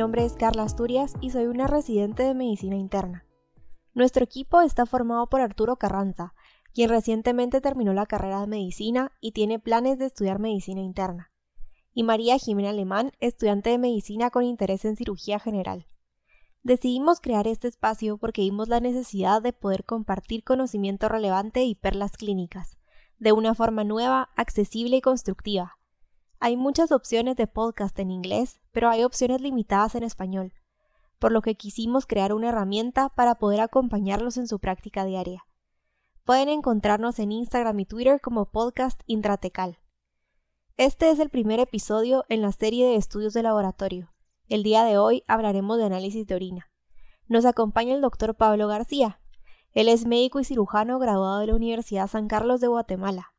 [0.00, 3.26] nombre es Carla Asturias y soy una residente de medicina interna.
[3.92, 6.32] Nuestro equipo está formado por Arturo Carranza,
[6.72, 11.30] quien recientemente terminó la carrera de medicina y tiene planes de estudiar medicina interna,
[11.92, 15.86] y María Jimena Alemán, estudiante de medicina con interés en cirugía general.
[16.62, 22.12] Decidimos crear este espacio porque vimos la necesidad de poder compartir conocimiento relevante y perlas
[22.12, 22.78] clínicas,
[23.18, 25.79] de una forma nueva, accesible y constructiva.
[26.42, 30.54] Hay muchas opciones de podcast en inglés, pero hay opciones limitadas en español,
[31.18, 35.44] por lo que quisimos crear una herramienta para poder acompañarlos en su práctica diaria.
[36.24, 39.80] Pueden encontrarnos en Instagram y Twitter como Podcast Intratecal.
[40.78, 44.10] Este es el primer episodio en la serie de estudios de laboratorio.
[44.48, 46.70] El día de hoy hablaremos de análisis de orina.
[47.28, 49.20] Nos acompaña el doctor Pablo García.
[49.72, 53.34] Él es médico y cirujano graduado de la Universidad San Carlos de Guatemala.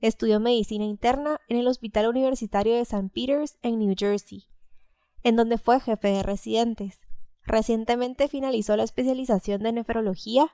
[0.00, 3.08] Estudió medicina interna en el Hospital Universitario de St.
[3.14, 4.44] Peters en New Jersey,
[5.22, 7.00] en donde fue jefe de residentes.
[7.44, 10.48] Recientemente finalizó la especialización de nefrología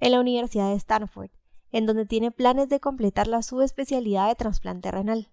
[0.00, 1.30] en la Universidad de Stanford,
[1.72, 5.28] en donde tiene planes de completar la subespecialidad de trasplante renal.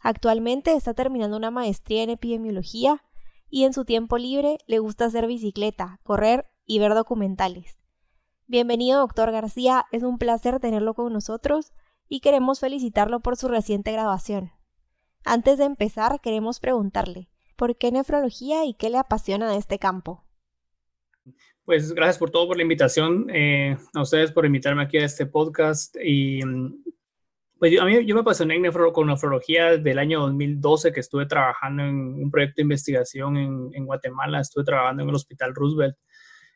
[0.00, 3.04] Actualmente está terminando una maestría en epidemiología
[3.48, 7.78] y en su tiempo libre le gusta hacer bicicleta, correr y ver documentales.
[8.48, 11.72] Bienvenido, doctor García, es un placer tenerlo con nosotros
[12.12, 14.50] y queremos felicitarlo por su reciente graduación.
[15.24, 20.22] Antes de empezar, queremos preguntarle, ¿por qué nefrología y qué le apasiona de este campo?
[21.64, 25.24] Pues gracias por todo, por la invitación, eh, a ustedes por invitarme aquí a este
[25.24, 25.96] podcast.
[26.04, 26.40] Y
[27.58, 28.60] pues yo, a mí yo me apasioné
[28.92, 33.86] con nefrología desde el año 2012 que estuve trabajando en un proyecto de investigación en,
[33.86, 35.96] Guatemala, estuve trabajando en el Hospital Roosevelt.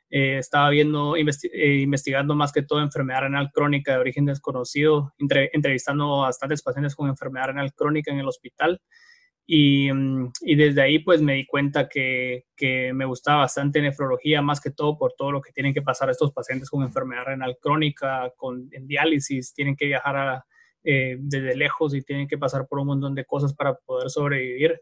[0.09, 6.23] Eh, estaba viendo, eh, investigando más que todo enfermedad renal crónica de origen desconocido, entrevistando
[6.23, 8.81] a bastantes pacientes con enfermedad renal crónica en el hospital.
[9.49, 14.61] Mm, y, desde ahí pues me di cuenta que, que, me gustaba bastante nefrología, más
[14.61, 18.33] que todo por todo lo que tienen que pasar estos pacientes con enfermedad renal crónica,
[18.37, 20.43] con en diálisis, tienen que viajar
[20.89, 24.81] eh, desde lejos y tienen que pasar por un montón de cosas para poder sobrevivir.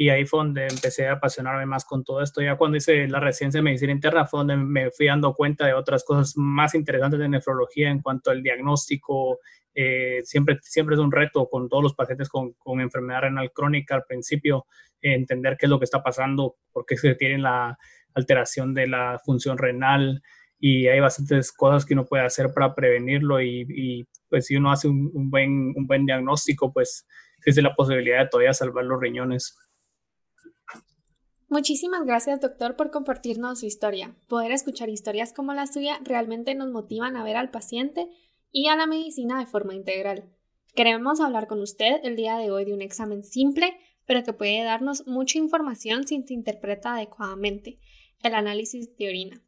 [0.00, 2.40] Y ahí fue donde empecé a apasionarme más con todo esto.
[2.40, 5.74] Ya cuando hice la residencia de medicina interna fue donde me fui dando cuenta de
[5.74, 9.40] otras cosas más interesantes de nefrología en cuanto al diagnóstico,
[9.74, 14.04] eh, siempre, siempre es un reto con todos los pacientes con, enfermedad renal crónica al
[14.04, 14.66] principio,
[15.02, 17.76] entender qué es lo que está pasando, por qué se tiene la
[18.14, 20.22] alteración de la función renal
[20.60, 24.86] y hay bastantes cosas que uno puede hacer para prevenirlo y, pues si uno hace
[24.86, 27.04] un, buen, un buen diagnóstico, pues
[27.38, 29.56] existe la posibilidad de todavía salvar los riñones.
[31.50, 34.14] Muchísimas gracias, doctor, por compartirnos su historia.
[34.28, 38.06] Poder escuchar historias como la suya realmente nos motivan a ver al paciente
[38.52, 40.30] y a la medicina de forma integral.
[40.74, 44.62] Queremos hablar con usted el día de hoy de un examen simple, pero que puede
[44.62, 47.78] darnos mucha información si se interpreta adecuadamente,
[48.22, 49.42] el análisis de orina.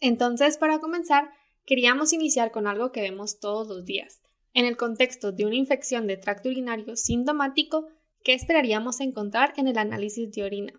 [0.00, 1.30] Entonces, para comenzar,
[1.66, 4.22] queríamos iniciar con algo que vemos todos los días.
[4.54, 7.86] En el contexto de una infección de tracto urinario sintomático,
[8.24, 10.72] ¿qué esperaríamos encontrar en el análisis de orina?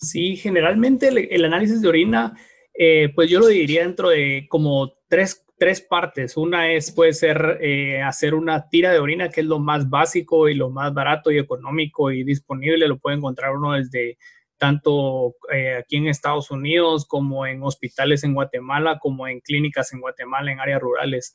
[0.00, 2.38] Sí, generalmente el, análisis de orina,
[2.74, 6.36] eh, pues yo lo diría dentro de como tres tres partes.
[6.36, 10.48] Una es, puede ser eh, hacer una tira de orina, que es lo más básico
[10.48, 12.88] y lo más barato y económico y disponible.
[12.88, 14.16] Lo puede encontrar uno desde
[14.56, 20.00] tanto eh, aquí en Estados Unidos como en hospitales en Guatemala, como en clínicas en
[20.00, 21.34] Guatemala, en áreas rurales.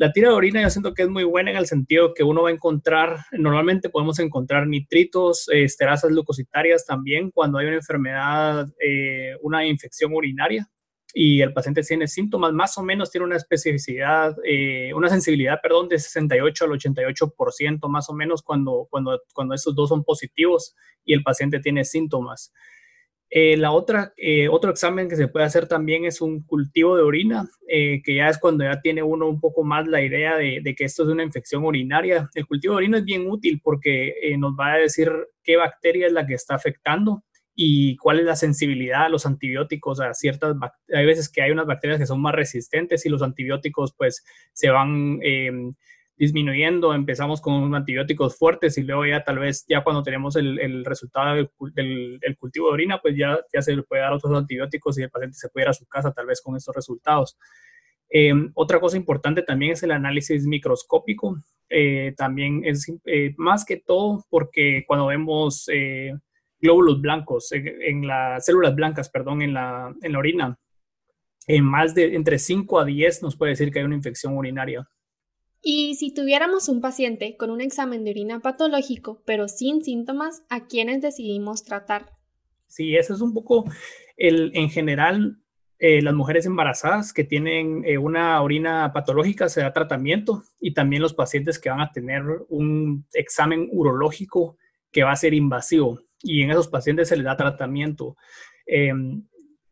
[0.00, 2.44] La tira de orina yo siento que es muy buena en el sentido que uno
[2.44, 9.36] va a encontrar, normalmente podemos encontrar nitritos, esterasas leucocitarias también cuando hay una enfermedad, eh,
[9.42, 10.66] una infección urinaria
[11.12, 15.90] y el paciente tiene síntomas, más o menos tiene una especificidad, eh, una sensibilidad, perdón,
[15.90, 20.74] de 68 al 88% más o menos cuando, cuando, cuando dos son positivos
[21.04, 22.54] y el paciente tiene síntomas.
[23.32, 27.02] Eh, la otra, eh, otro examen que se puede hacer también es un cultivo de
[27.02, 30.74] orina, que ya es cuando ya tiene uno un poco más la idea de, de,
[30.74, 32.28] que esto es una infección urinaria.
[32.34, 35.12] El cultivo de orina es bien útil porque nos va a decir
[35.44, 37.22] qué bacteria es la que está afectando
[37.54, 40.56] y cuál es la sensibilidad a los antibióticos, a ciertas,
[40.92, 44.70] hay veces que hay unas bacterias que son más resistentes y los antibióticos pues se
[44.70, 45.20] van
[46.20, 50.84] disminuyendo, empezamos con antibióticos fuertes y luego ya tal vez ya cuando tenemos el, el
[50.84, 54.98] resultado del, del, cultivo de orina pues ya, ya se le puede dar otros antibióticos
[54.98, 57.38] y el paciente se puede ir a su casa tal vez con estos resultados.
[58.10, 61.42] Em, otra cosa importante también es el análisis microscópico.
[61.70, 66.12] Eh, también es eh, más que todo porque cuando vemos eh,
[66.60, 70.58] glóbulos blancos, en, las células blancas, perdón, en la, en la orina.
[71.46, 74.86] En más de entre 5 a 10 nos puede decir que hay una infección urinaria.
[75.62, 80.66] Y si tuviéramos un paciente con un examen de orina patológico, pero sin síntomas, ¿a
[80.66, 82.06] quiénes decidimos tratar?
[82.66, 83.64] Sí, eso es un poco
[84.16, 85.38] el, en general,
[85.78, 91.02] eh, las mujeres embarazadas que tienen eh, una orina patológica se da tratamiento y también
[91.02, 94.56] los pacientes que van a tener un examen urológico
[94.92, 98.16] que va a ser invasivo y en esos pacientes se les da tratamiento.
[98.66, 99.26] Em,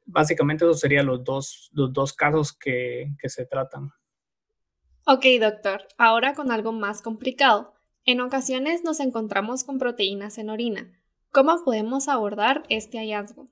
[0.07, 3.91] básicamente esos serían los dos, los dos casos que, que se tratan.
[5.11, 5.89] Ok, doctor.
[5.97, 7.73] Ahora con algo más complicado.
[8.05, 11.01] En ocasiones nos encontramos con proteínas en orina.
[11.31, 13.49] ¿Cómo podemos abordar este hallazgo?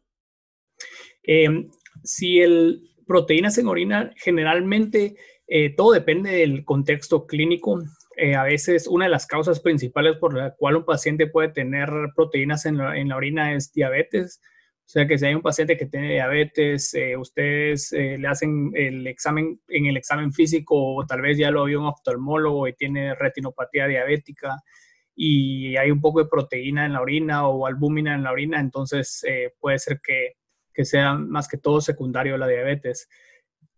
[1.22, 1.70] Em,
[2.04, 5.16] si el proteínas en orina, generalmente
[5.46, 7.78] eh, todo depende del contexto clínico.
[8.18, 11.88] Eh, a veces una de las causas principales por la cual un paciente puede tener
[12.14, 14.42] proteínas en la, orina es diabetes.
[14.86, 19.06] O sea que si hay un paciente que tiene diabetes, eh, ustedes le hacen el
[19.06, 23.14] examen en el examen físico o tal vez ya lo vio un oftalmólogo y tiene
[23.14, 24.62] retinopatía diabética
[25.14, 29.24] y hay un poco de proteína en la orina o albúmina en la orina, entonces
[29.58, 30.34] puede ser que
[30.76, 33.08] que sea más que todo secundario la diabetes.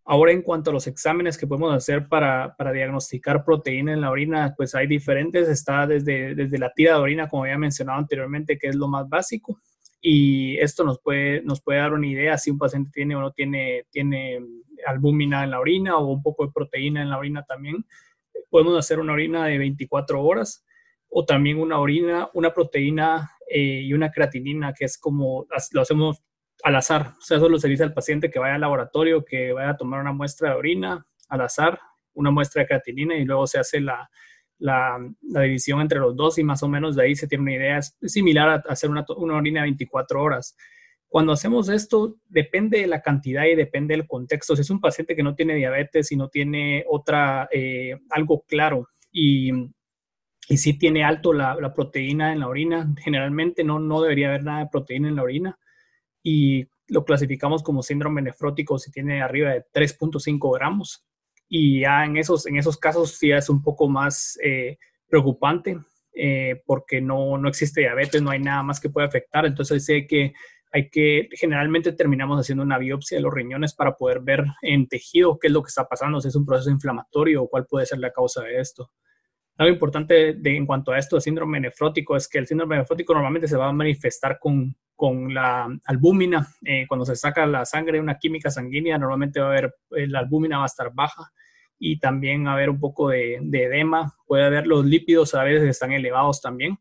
[0.04, 4.54] Ahora, en cuanto a los exámenes que podemos hacer para, diagnosticar proteína en la orina,
[4.56, 5.48] pues hay diferentes.
[5.48, 9.08] Está desde, desde la tira de orina, como había mencionado anteriormente, que es lo más
[9.08, 9.60] básico.
[10.00, 13.32] Y esto nos puede, nos puede dar una idea si un paciente tiene o no
[13.32, 14.40] tiene, tiene
[14.86, 17.84] albúmina en la orina o un poco de proteína en la orina también.
[18.50, 20.64] Podemos hacer una orina de 24 horas
[21.08, 26.22] o también una orina, una proteína eh, y una creatinina, que es como lo hacemos
[26.62, 27.14] al azar.
[27.18, 30.00] O sea, solo se dice al paciente que vaya al laboratorio, que vaya a tomar
[30.00, 31.80] una muestra de orina al azar,
[32.14, 34.08] una muestra de creatinina y luego se hace la,
[34.58, 37.78] la, división entre los dos y más o menos de ahí se tiene una idea
[37.78, 40.56] es similar a hacer una, una orina de 24 horas.
[41.08, 44.54] Cuando hacemos esto, depende de la cantidad y depende del contexto.
[44.54, 48.88] Si es un paciente que no tiene diabetes y no tiene otra, eh, algo claro
[49.10, 49.50] y,
[50.48, 54.44] y si tiene alto la, la, proteína en la orina, generalmente no, no debería haber
[54.44, 55.58] nada de proteína en la orina
[56.22, 61.06] y lo clasificamos como síndrome nefrótico si tiene arriba de 3.5 gramos.
[61.48, 64.78] Y ya en esos, en esos casos sí es un poco más eh,
[65.08, 65.78] preocupante
[66.14, 69.46] eh, porque no, no existe diabetes, no hay nada más que pueda afectar.
[69.46, 70.34] Entonces sé que
[70.72, 75.38] hay que, generalmente terminamos haciendo una biopsia de los riñones para poder ver en tejido
[75.38, 77.98] qué es lo que está pasando, si es un proceso inflamatorio o cuál puede ser
[77.98, 78.90] la causa de esto.
[79.58, 83.48] Algo importante en cuanto a esto de síndrome nefrótico es que el síndrome nefrótico normalmente
[83.48, 86.46] se va a manifestar con, con la albúmina.
[86.64, 90.20] Eh, cuando se saca la sangre, una química sanguínea, normalmente va a haber, eh, la
[90.20, 91.32] albúmina va a estar baja
[91.76, 94.14] y también va a haber un poco de, edema.
[94.28, 96.78] Puede haber los lípidos a veces están elevados también.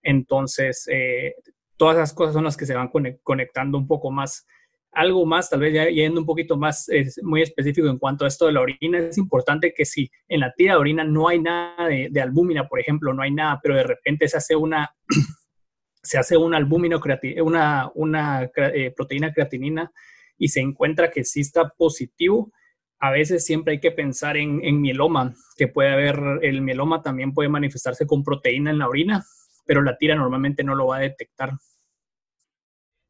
[0.00, 1.34] Entonces, eh,
[1.76, 2.90] todas esas cosas son las que se van
[3.24, 4.46] conectando un poco más
[4.94, 6.88] algo más, tal vez ya yendo un poquito más
[7.22, 10.52] muy específico en cuanto a esto de la orina, es importante que si en la
[10.52, 13.84] tira de orina no hay nada de, albúmina, por ejemplo, no hay nada, pero de
[13.84, 14.94] repente se hace una,
[16.02, 17.00] se hace una albúmino,
[17.42, 19.92] una, una eh, proteína creatinina
[20.38, 22.52] y se encuentra que sí está positivo,
[23.00, 27.34] a veces siempre hay que pensar en, en mieloma, que puede haber, el mieloma también
[27.34, 29.24] puede manifestarse con proteína en la orina,
[29.66, 31.52] pero la tira normalmente no lo va a detectar.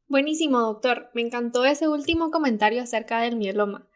[0.07, 1.09] Buenísimo, doctor.
[1.13, 3.87] Me encantó ese último comentario acerca del mieloma.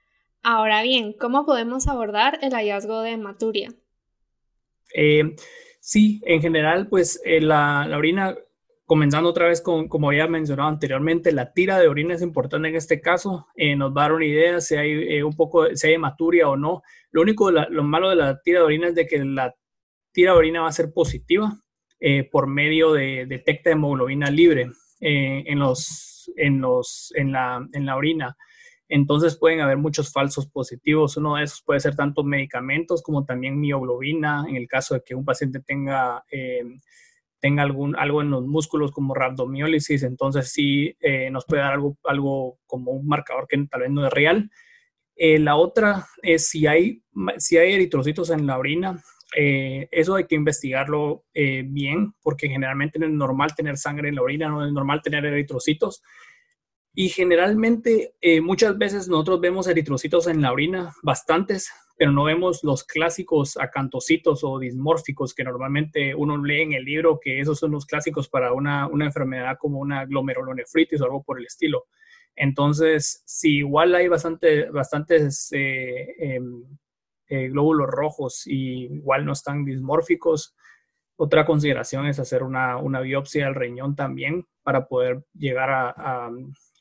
[0.42, 3.70] Ahora bien, ¿cómo podemos abordar el hallazgo de hematuria?
[4.96, 5.36] Eh,
[5.80, 8.36] sí, en general, pues eh, la, orina,
[8.86, 12.76] comenzando otra vez con, como había mencionado anteriormente, la tira de orina es importante en
[12.76, 13.46] este caso.
[13.56, 16.58] Eh, nos va a dar una idea si hay un poco, si hay hematuria o
[16.58, 16.82] no.
[17.12, 19.56] Lo único, lo malo de la tira de orina es de que la
[20.12, 21.60] tira de orina va a ser positiva
[22.32, 24.72] por medio de detecta hemoglobina libre.
[25.02, 28.36] Eh, en, los, en, los, en, la, en la orina.
[28.90, 31.16] Entonces pueden haber muchos falsos positivos.
[31.16, 35.16] Uno de esos puede ser tanto medicamentos como también mioglobina, en el caso de que
[35.16, 36.64] un paciente tenga, eh,
[37.40, 41.98] tenga algún, algo en los músculos como rhabdomiólisis, entonces sí eh, nos puede dar algo,
[42.04, 44.50] algo como un marcador que tal vez no es real.
[45.16, 47.04] la otra es si hay,
[47.38, 49.02] si hay eritrocitos en la orina,
[49.36, 54.16] eh, eso hay que investigarlo eh, bien porque generalmente no es normal tener sangre en
[54.16, 56.02] la orina, no es normal tener eritrocitos.
[56.94, 62.64] Y generalmente eh, muchas veces nosotros vemos eritrocitos en la orina, bastantes, pero no vemos
[62.64, 67.72] los clásicos acantocitos o dismórficos que normalmente uno lee en el libro, que esos son
[67.72, 71.86] los clásicos para una, una enfermedad como una glomerulonefritis o algo por el estilo.
[72.36, 76.64] Entonces, si igual hay bastante, bastantes em,
[77.30, 80.56] glóbulos rojos y igual no están dismórficos.
[81.16, 86.30] Otra consideración es hacer una, una biopsia del riñón también para poder llegar a,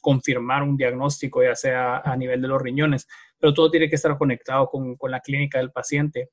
[0.00, 4.16] confirmar un diagnóstico, ya sea a nivel de los riñones, pero todo tiene que estar
[4.16, 6.30] conectado con, con la clínica del paciente.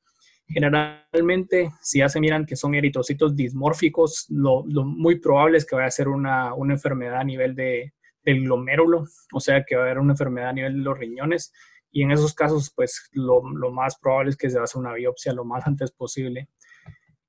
[0.48, 5.88] Generalmente, si ya se miran que son eritrocitos dismórficos, lo, muy probable es que vaya
[5.88, 7.94] a ser una, enfermedad a nivel de,
[8.24, 11.52] del glomérulo, o sea que va a haber una enfermedad a nivel de los riñones.
[11.96, 15.46] Y en esos casos, pues lo, más probable es que se hacer una biopsia lo
[15.46, 16.50] más antes posible.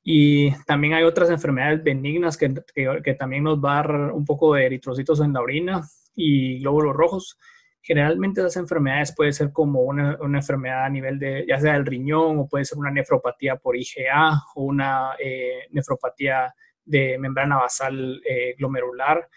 [0.02, 4.54] Y también hay otras enfermedades benignas que, que, también nos va a dar un poco
[4.54, 5.82] de eritrocitos en la orina
[6.16, 7.38] y glóbulos rojos.
[7.80, 11.86] Generalmente esas enfermedades puede ser como una, una, enfermedad a nivel de, ya sea del
[11.86, 16.52] riñón o puede ser una nefropatía por IgA o una eh, nefropatía
[16.84, 19.28] de membrana basal eh, glomerular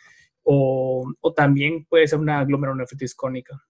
[0.41, 3.63] o, o, también puede ser una glomerulonefritis crónica.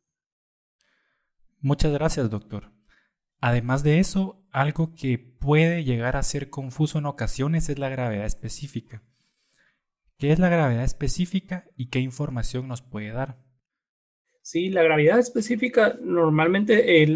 [1.62, 2.72] Muchas gracias, doctor.
[3.42, 8.25] Además de eso, algo que puede llegar a ser confuso en ocasiones es la gravedad
[8.25, 9.04] específica.
[10.18, 13.38] ¿Qué es la gravedad específica y qué información nos puede dar?
[14.42, 17.08] Sí, la gravedad específica, normalmente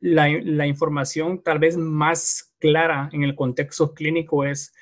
[0.00, 4.72] la, información tal vez más clara en el contexto clínico es,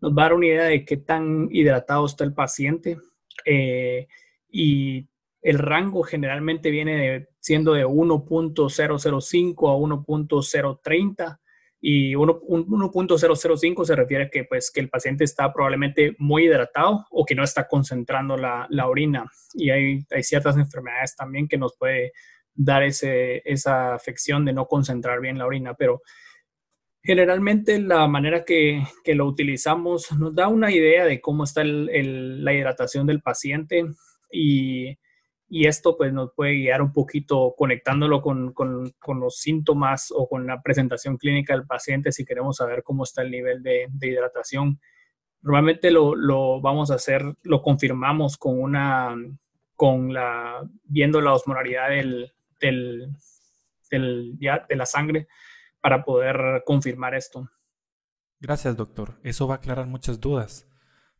[0.00, 2.98] nos va a dar una idea de qué tan hidratado está el paciente
[3.44, 4.06] eh,
[4.48, 5.08] y
[5.42, 11.38] el rango generalmente viene siendo de 1.005 a 1.030
[11.82, 17.34] y 1.005 se refiere que, pues, que el paciente está probablemente muy hidratado o que
[17.34, 19.30] no está concentrando la, orina.
[19.54, 22.12] Y hay, hay, ciertas enfermedades también que nos puede
[22.54, 26.02] dar ese, esa afección de no concentrar bien la orina, pero
[27.02, 32.44] generalmente la manera que, que lo utilizamos nos da una idea de cómo está el,
[32.44, 33.86] la hidratación del paciente
[34.30, 34.98] y
[35.52, 38.54] y esto pues nos puede guiar un poquito conectándolo con,
[39.20, 43.32] los síntomas o con la presentación clínica del paciente si queremos saber cómo está el
[43.32, 44.80] nivel de, hidratación.
[45.42, 49.16] Normalmente lo, vamos a hacer, lo confirmamos con una,
[49.74, 53.10] con la, viendo la osmolaridad del, del,
[53.90, 55.26] de la sangre
[55.80, 57.50] para poder confirmar esto.
[58.38, 59.18] Gracias, doctor.
[59.24, 60.68] Eso va a aclarar muchas dudas.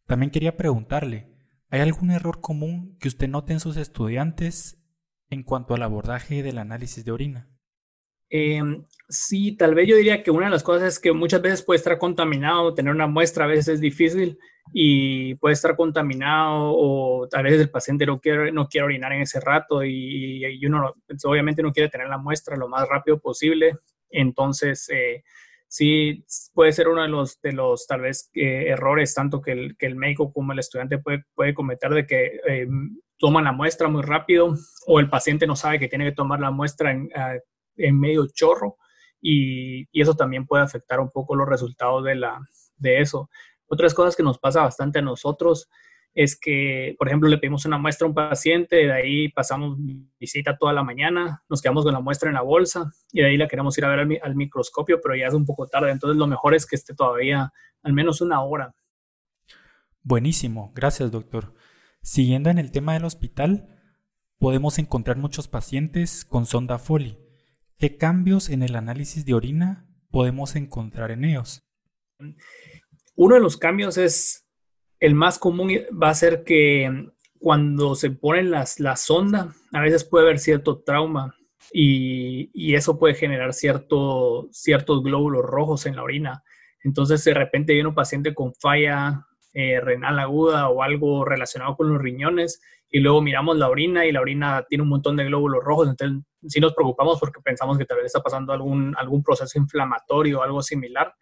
[0.06, 1.39] También quería preguntarle,
[1.70, 4.76] ¿Hay algún error común que usted note en sus estudiantes
[5.30, 7.48] en cuanto al abordaje del análisis de orina?
[8.28, 11.62] Em, sí, tal vez yo diría que una de las cosas es que muchas veces
[11.62, 14.38] puede estar contaminado, tener una muestra a veces es difícil
[14.72, 19.22] y puede estar contaminado o a veces el paciente no quiere, no quiere orinar en
[19.22, 23.78] ese rato y, uno pues, obviamente no quiere tener la muestra lo más rápido posible.
[24.10, 25.22] Entonces, eh,
[25.70, 29.76] sí puede ser uno de los, de los tal vez eh, errores tanto que el,
[29.78, 32.66] que el, médico como el estudiante puede, puede cometer de que eh,
[33.18, 34.52] toman la muestra muy rápido
[34.88, 37.36] o el paciente no sabe que tiene que tomar la muestra en, ah,
[37.76, 38.78] en medio chorro
[39.22, 42.40] y, y, eso también puede afectar un poco los resultados de, la,
[42.76, 43.30] de eso.
[43.68, 45.70] Otras cosas que nos pasa bastante a nosotros
[46.14, 49.78] es que, por ejemplo, le pedimos una muestra a un paciente, de ahí pasamos
[50.18, 53.36] visita toda la mañana, nos quedamos con la muestra en la bolsa y de ahí
[53.36, 56.26] la queremos ir a ver al, microscopio, pero ya es un poco tarde, entonces lo
[56.26, 57.52] mejor es que esté todavía
[57.82, 58.74] al menos una hora.
[60.02, 61.54] Buenísimo, gracias doctor.
[62.02, 63.78] Siguiendo en el tema del hospital,
[64.38, 67.18] podemos encontrar muchos pacientes con sonda Foley.
[67.78, 71.62] ¿Qué cambios en el análisis de orina podemos encontrar en ellos?
[73.14, 74.50] Uno de los cambios es
[75.00, 80.04] el más común va a ser que cuando se pone las, la sonda, a veces
[80.04, 81.35] puede haber cierto trauma
[81.73, 86.42] y, y, eso puede generar cierto, ciertos glóbulos rojos en la orina.
[86.85, 91.92] Entonces, de repente viene un paciente con falla eh, renal aguda o algo relacionado con
[91.92, 95.64] los riñones y luego miramos la orina y la orina tiene un montón de glóbulos
[95.64, 95.88] rojos.
[95.88, 100.40] Entonces, sí nos preocupamos porque pensamos que tal vez está pasando algún, algún proceso inflamatorio
[100.40, 101.14] o algo similar.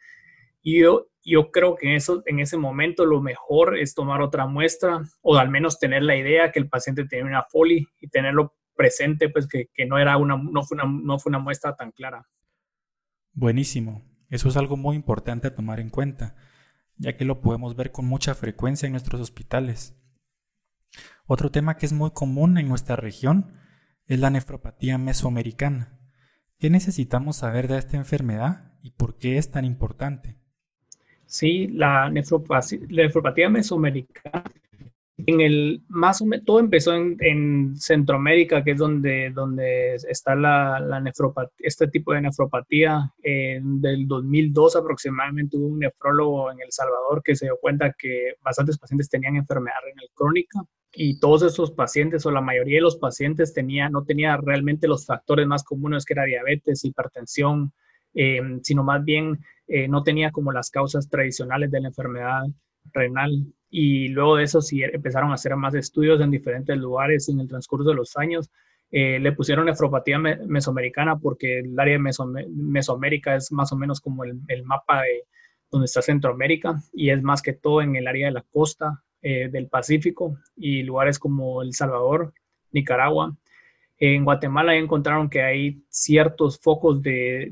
[0.62, 0.82] Y
[1.30, 5.36] yo creo que en, eso, en ese momento lo mejor es tomar otra muestra o
[5.36, 9.46] al menos tener la idea que el paciente tiene una foli y tenerlo presente, pues
[9.46, 12.26] que, que, no, era una, no, fue una, no fue una muestra tan clara.
[13.32, 14.02] Buenísimo.
[14.30, 16.36] Eso es algo muy importante a tomar en cuenta,
[16.96, 19.96] ya que lo podemos ver con mucha frecuencia en nuestros hospitales.
[21.26, 23.58] Otro tema que es muy común en nuestra región
[24.06, 25.98] es la nefropatía mesoamericana.
[26.58, 30.37] ¿Qué necesitamos saber de esta enfermedad y por qué es tan importante?
[31.28, 34.42] Sí, la nefropatía, mesoamericana,
[35.26, 40.80] en el, más o menos, todo empezó en, Centroamérica, que es donde, donde está la,
[40.80, 41.02] la
[41.58, 43.12] este tipo de nefropatía.
[43.22, 48.34] En del 2002 aproximadamente hubo un nefrólogo en El Salvador que se dio cuenta que
[48.42, 50.60] bastantes pacientes tenían enfermedad renal crónica
[50.94, 55.04] y todos esos pacientes o la mayoría de los pacientes tenía, no tenía realmente los
[55.04, 57.72] factores más comunes que era diabetes, hipertensión,
[58.14, 62.42] eh, sino más bien eh, no tenía como las causas tradicionales de la enfermedad
[62.92, 63.46] renal.
[63.70, 67.48] Y luego de eso sí empezaron a hacer más estudios en diferentes lugares en el
[67.48, 68.50] transcurso de los años
[68.90, 72.12] Eh, le pusieron nefropatía mesoamericana porque el área de
[72.48, 75.24] Mesoamérica es más o menos como el, mapa de
[75.70, 79.50] donde está Centroamérica y es más que todo en el área de la costa eh,
[79.50, 82.32] del Pacífico y lugares como El Salvador,
[82.72, 83.36] Nicaragua.
[84.00, 87.50] En Guatemala encontraron que hay ciertos focos de,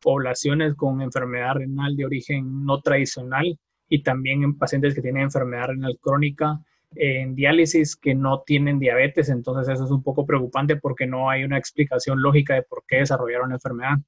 [0.00, 5.68] poblaciones con enfermedad renal de origen no tradicional y también en pacientes que tienen enfermedad
[5.68, 6.58] renal crónica
[6.94, 11.44] en diálisis que no tienen diabetes, entonces eso es un poco preocupante porque no hay
[11.44, 13.98] una explicación lógica de por qué desarrollaron la enfermedad.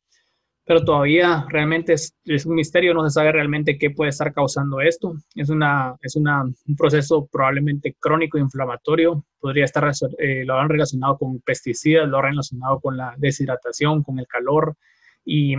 [0.69, 2.13] Pero todavía realmente es,
[2.45, 5.15] un misterio, no se sabe realmente qué puede estar causando esto.
[5.35, 11.17] Es, una, es una, un proceso probablemente crónico inflamatorio, podría estar, eh, lo han relacionado
[11.17, 14.77] con pesticidas, lo han relacionado con la deshidratación, con el calor,
[15.25, 15.55] y,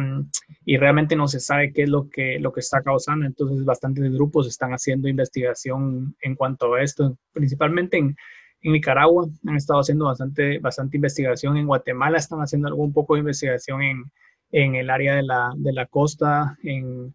[0.63, 3.25] y, realmente no se sabe qué es lo que, lo que está causando.
[3.25, 8.15] Entonces, bastantes grupos están haciendo investigación en cuanto a esto, principalmente en,
[8.61, 9.27] en Nicaragua.
[9.47, 11.57] Han estado haciendo bastante, bastante investigación.
[11.57, 14.03] En Guatemala están haciendo algún poco de investigación en,
[14.51, 17.13] en el área de la, de la costa, en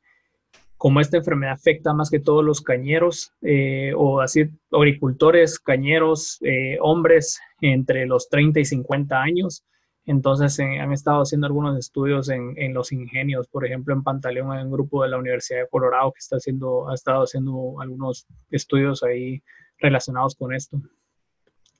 [0.85, 6.77] cómo esta enfermedad afecta más que todos los cañeros eh, o así agricultores, cañeros, eh,
[6.83, 9.65] hombres entre los 30 y 50 años.
[10.05, 14.63] Entonces eh, han estado haciendo algunos estudios en, los ingenios, por ejemplo en Pantaleón hay
[14.63, 19.03] un grupo de la Universidad de Colorado que está haciendo, ha estado haciendo algunos estudios
[19.03, 19.43] ahí
[19.79, 20.83] relacionados con esto.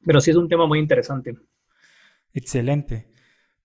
[0.07, 1.35] Pero sí es un tema muy interesante.
[2.33, 3.14] Excelente.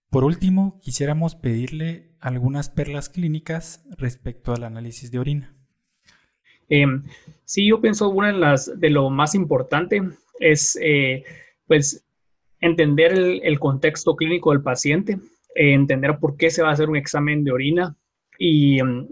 [0.09, 5.55] Por último, quisiéramos pedirle algunas perlas clínicas respecto al análisis de orina.
[6.67, 7.03] Em,
[7.45, 10.01] sí, yo pienso una de las de lo más importante
[10.39, 11.23] es eh,
[11.67, 12.05] pues
[12.59, 15.13] entender el, contexto clínico del paciente,
[15.55, 17.95] eh, entender por qué se va a hacer un examen de orina
[18.37, 19.07] y, mm,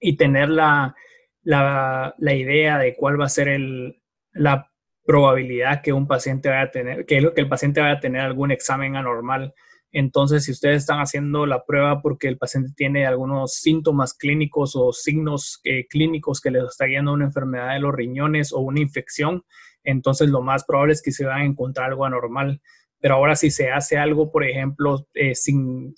[0.00, 0.94] y tener la,
[1.42, 4.00] la, la, idea de cuál va a ser el,
[4.32, 4.70] la
[5.04, 8.96] probabilidad que un paciente vaya a tener, que el paciente vaya a tener algún examen
[8.96, 9.54] anormal.
[9.92, 14.92] Entonces, si ustedes están haciendo la prueba porque el paciente tiene algunos síntomas clínicos o
[14.92, 19.44] signos eh, clínicos que les está guiando una enfermedad de los riñones o una infección,
[19.82, 22.60] entonces lo más probable es que se van a encontrar algo anormal.
[23.00, 25.94] Pero ahora si se hace algo, por ejemplo, eh, sin,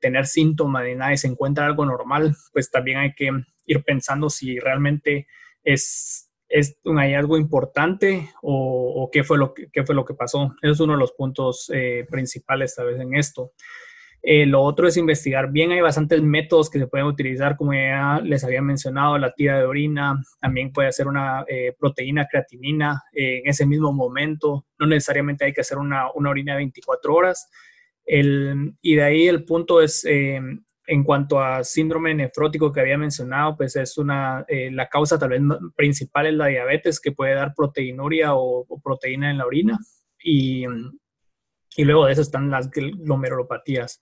[0.00, 3.30] tener síntomas de nada y se encuentra algo normal, pues también hay que
[3.66, 5.26] ir pensando si realmente
[5.62, 10.54] es, es un hallazgo importante o, qué, fue lo que, qué fue lo que pasó.
[10.62, 13.50] Ese es uno de los puntos eh, principales tal vez en esto.
[14.22, 15.72] Eh, lo otro es investigar bien.
[15.72, 19.64] Hay bastantes métodos que se pueden utilizar, como ya les había mencionado, la tira de
[19.64, 20.22] orina.
[20.40, 24.64] También puede hacer una eh, proteína creatinina en ese mismo momento.
[24.78, 27.50] No necesariamente hay que hacer una, una orina de 24 horas.
[28.06, 30.06] El, y de ahí el punto es,
[30.86, 35.42] en cuanto a síndrome nefrótico que había mencionado, pues es una, la causa tal vez
[35.74, 39.78] principal es la diabetes, que puede dar proteinuria o, o proteína en la orina.
[40.22, 40.66] Y
[41.76, 44.00] y luego de eso están las glomerulopatías.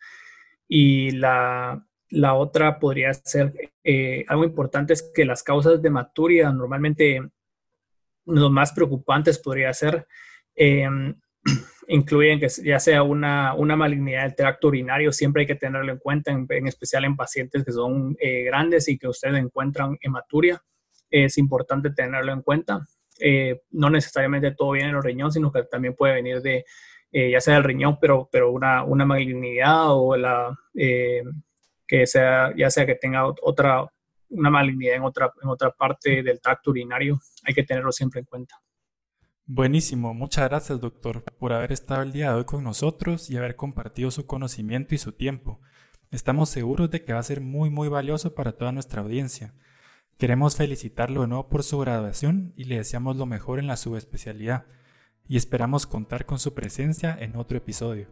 [0.69, 3.53] Y la, la otra podría ser,
[3.85, 7.21] eh, algo importante es que las causas de maturia normalmente
[8.27, 10.07] los más preocupantes podría ser,
[10.55, 11.15] em,
[11.95, 15.99] incluyen que ya sea una, una, malignidad del tracto urinario, siempre hay que tenerlo en
[15.99, 20.63] cuenta, en, especial en pacientes que son eh, grandes y que ustedes encuentran hematuria.
[21.11, 22.81] Es importante tenerlo en cuenta.
[23.21, 26.65] Eh, no necesariamente todo viene en los riñones, sino que también puede venir de
[27.15, 31.23] eh, ya sea el riñón, pero, pero una, una malignidad o la, eh,
[31.87, 33.87] que sea, ya sea que tenga otra,
[34.31, 38.27] una malignidad en otra, en otra parte del tracto urinario, hay que tenerlo siempre en
[38.27, 38.55] cuenta.
[39.47, 43.57] Buenísimo, muchas gracias doctor por haber estado el día de hoy con nosotros y haber
[43.57, 45.61] compartido su conocimiento y su tiempo.
[46.13, 49.53] Estamos seguros de que va a ser muy muy valioso para toda nuestra audiencia.
[50.17, 54.67] Queremos felicitarlo de nuevo por su graduación y le deseamos lo mejor en la subespecialidad
[55.27, 58.07] y esperamos contar con su presencia en otro episodio.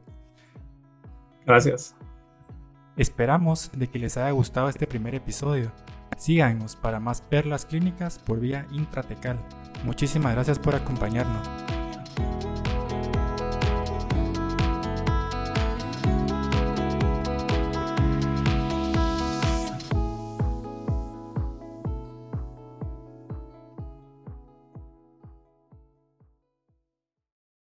[1.46, 1.94] Gracias.
[2.96, 5.70] Esperamos de que les haya gustado este primer episodio.
[6.16, 9.38] Síganos para más perlas clínicas por vía intratecal.
[9.84, 11.48] Muchísimas gracias por acompañarnos.